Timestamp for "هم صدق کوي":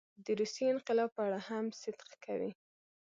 1.49-2.51